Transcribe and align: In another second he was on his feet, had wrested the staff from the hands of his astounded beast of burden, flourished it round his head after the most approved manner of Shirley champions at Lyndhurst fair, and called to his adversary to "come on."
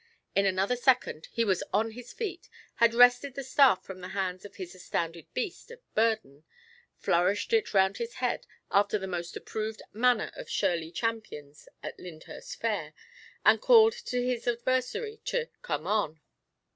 In 0.33 0.47
another 0.47 0.75
second 0.75 1.27
he 1.31 1.45
was 1.45 1.61
on 1.71 1.91
his 1.91 2.11
feet, 2.11 2.49
had 2.77 2.95
wrested 2.95 3.35
the 3.35 3.43
staff 3.43 3.83
from 3.83 4.01
the 4.01 4.07
hands 4.17 4.43
of 4.45 4.55
his 4.55 4.73
astounded 4.73 5.31
beast 5.35 5.69
of 5.69 5.79
burden, 5.93 6.43
flourished 6.97 7.53
it 7.53 7.71
round 7.71 7.97
his 7.97 8.15
head 8.15 8.47
after 8.71 8.97
the 8.97 9.05
most 9.05 9.37
approved 9.37 9.83
manner 9.93 10.31
of 10.35 10.49
Shirley 10.49 10.89
champions 10.89 11.69
at 11.83 11.99
Lyndhurst 11.99 12.59
fair, 12.59 12.95
and 13.45 13.61
called 13.61 13.93
to 13.93 14.25
his 14.25 14.47
adversary 14.47 15.21
to 15.25 15.49
"come 15.61 15.85
on." 15.85 16.19